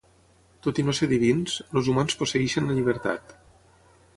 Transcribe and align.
Tot 0.67 0.79
i 0.83 0.85
no 0.87 0.95
ser 0.99 1.09
divins, 1.11 1.57
els 1.81 1.91
humans 1.93 2.17
posseeixen 2.23 2.71
la 2.71 2.79
llibertat. 2.79 3.37